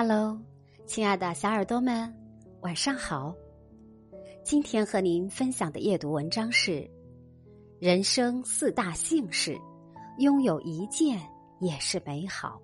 [0.00, 0.40] Hello，
[0.86, 2.14] 亲爱的小耳朵们，
[2.60, 3.34] 晚上好。
[4.44, 6.70] 今天和您分享的阅读文章是
[7.80, 9.54] 《人生四大幸事》，
[10.18, 11.20] 拥有一件
[11.58, 12.62] 也是美好。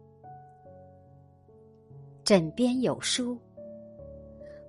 [2.22, 3.36] 枕边有书，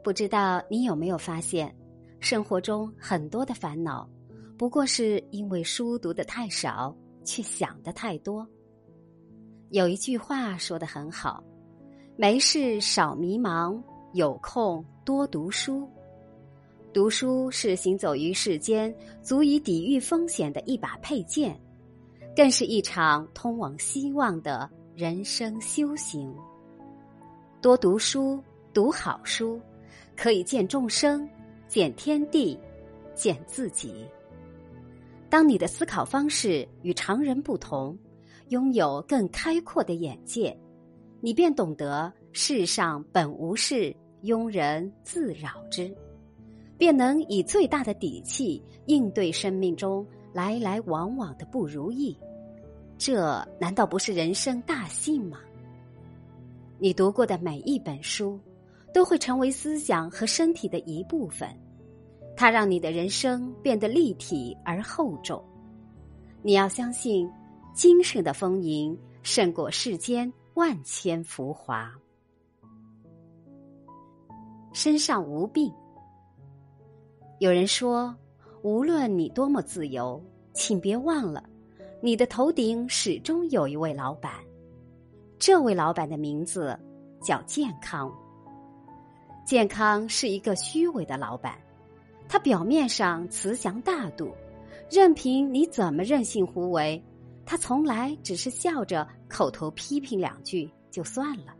[0.03, 1.71] 不知道你有没有发现，
[2.19, 4.09] 生活中很多的烦恼，
[4.57, 8.43] 不过是因为书读的太少，却想的太多。
[9.69, 11.43] 有一句话说的很好。
[12.17, 13.77] 没事少迷茫，
[14.13, 15.85] 有空多读书。
[16.93, 21.59] 读书是行走于世间足以抵御风险的一把佩剑，
[22.33, 26.33] 更是一场通往希望的人生修行。
[27.61, 28.41] 多读书，
[28.73, 29.59] 读好书，
[30.15, 31.29] 可以见众生，
[31.67, 32.57] 见天地，
[33.13, 34.05] 见自己。
[35.29, 37.97] 当你的思考方式与常人不同，
[38.47, 40.57] 拥有更开阔的眼界。
[41.21, 45.91] 你便懂得世上本无事，庸人自扰之，
[46.77, 52.15] 便能以最大的底气应对生命中来来往往的不如意。
[52.97, 55.39] 这难道不是人生大幸吗？
[56.77, 58.39] 你读过的每一本书，
[58.93, 61.49] 都会成为思想和身体的一部分，
[62.35, 65.43] 它让你的人生变得立体而厚重。
[66.41, 67.29] 你要相信，
[67.73, 70.31] 精神的丰盈胜过世间。
[70.55, 71.91] 万千浮华，
[74.71, 75.69] 身上无病。
[77.39, 78.15] 有人说，
[78.61, 81.43] 无论你多么自由，请别忘了，
[81.99, 84.31] 你的头顶始终有一位老板。
[85.37, 86.79] 这位老板的名字
[87.21, 88.09] 叫健康。
[89.45, 91.57] 健康是一个虚伪的老板，
[92.29, 94.33] 他表面上慈祥大度，
[94.89, 97.03] 任凭你怎么任性胡为。
[97.45, 101.53] 他从来只是笑着口头批评两句就算了，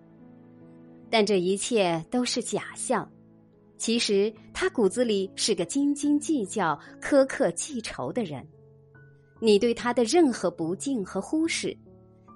[1.10, 3.10] 但这一切都是假象。
[3.78, 8.46] 其实他骨子里是个斤斤计较、苛刻记仇的人。
[9.42, 11.78] 你对他的任何不敬和忽视，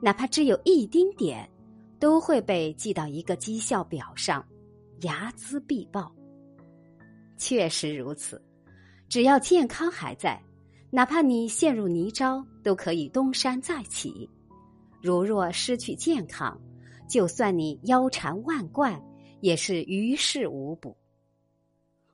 [0.02, 1.50] 哪怕只有一丁点，
[1.98, 4.46] 都会被记到一个绩效表上，
[5.00, 6.14] 睚眦必报。
[7.38, 8.40] 确实如此，
[9.08, 10.40] 只要健康还在。
[10.92, 14.30] 哪怕你陷入泥沼，都可以东山再起；
[15.02, 16.56] 如若失去健康，
[17.10, 19.04] 就算你腰缠万贯，
[19.42, 20.96] 也是于事无补。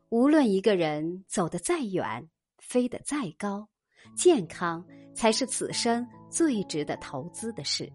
[0.07, 2.25] 无论一个人走得再远，
[2.57, 3.67] 飞得再高，
[4.15, 4.81] 健康
[5.13, 7.91] 才是此生最值得投资的事。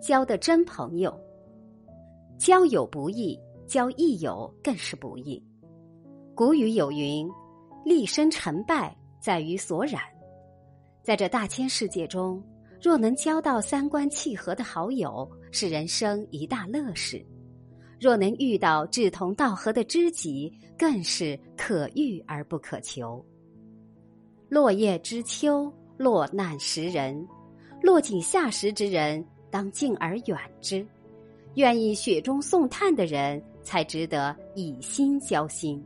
[0.00, 1.20] 交的真朋友，
[2.38, 5.44] 交友不易，交益友更是不易。
[6.36, 7.28] 古语有云
[7.88, 10.02] ：“立身成败在于所染。”
[11.02, 12.42] 在这大千世界中，
[12.82, 17.18] 若能交到三观契合的好友，是人生一大乐事；
[17.98, 23.24] 若能遇到志同道合的知己，更是可遇而不可求。
[24.50, 27.26] 落叶知秋，落难识人，
[27.82, 30.86] 落井下石之人当敬而远之。
[31.54, 35.82] 愿意雪中送炭的人，才值得以心交心。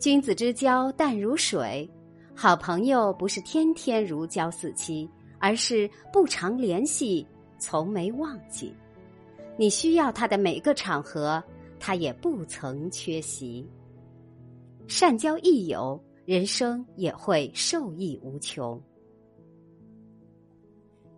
[0.00, 1.86] 君子之交淡如水，
[2.34, 5.06] 好朋友不是天天如胶似漆，
[5.38, 7.26] 而是不常联系，
[7.58, 8.74] 从没忘记。
[9.58, 11.42] 你需要他的每个场合，
[11.78, 13.68] 他也不曾缺席。
[14.88, 18.82] 善交益友，人生也会受益无穷。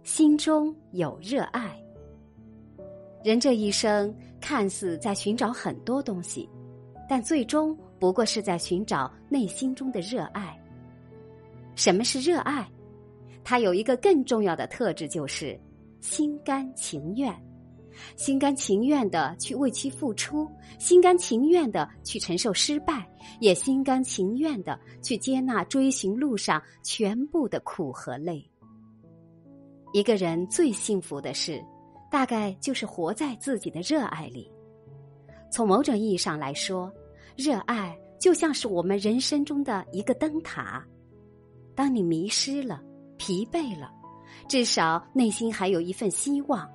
[0.03, 1.81] 心中有热爱，
[3.22, 6.48] 人这一生看似在寻找很多东西，
[7.09, 7.78] 但最终。
[8.02, 10.60] 不过是在寻找内心中的热爱。
[11.76, 12.68] 什么是热爱？
[13.44, 15.56] 它有一个更重要的特质，就是
[16.00, 17.32] 心甘情愿，
[18.16, 23.08] 心甘情愿的去为其付出，心甘情愿的去承受失败，
[23.38, 28.44] 也心甘情愿的去接纳追寻路上全部的苦和累。
[29.92, 31.65] 一个人最幸福的事，
[32.10, 34.50] 大概就是活在自己的热爱里。
[35.53, 36.92] 从某种意义上来说。
[37.36, 40.84] 热爱就像是我们人生中的一个灯塔，
[41.74, 42.82] 当你迷失了、
[43.16, 43.90] 疲惫了，
[44.48, 46.68] 至少内心还有一份希望，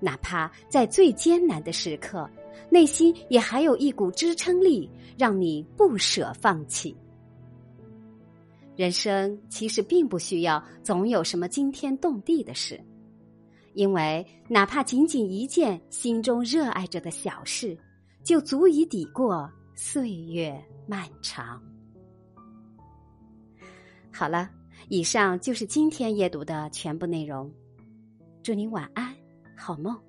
[0.00, 2.28] 哪怕在最艰难的时刻，
[2.70, 4.88] 内心也还有一股支撑力，
[5.18, 6.96] 让你不舍放弃。
[8.74, 12.80] 人生其实并不需要总有什么惊天动地的事，
[13.74, 17.76] 因为哪怕仅仅一件心中热爱着的小事，
[18.24, 19.50] 就足以抵过。
[19.84, 20.56] 岁月
[20.86, 21.60] 漫长。
[24.12, 24.48] 好了，
[24.88, 27.52] 以上就是今天阅读的全部内容。
[28.44, 29.12] 祝您晚安，
[29.56, 30.00] 好梦。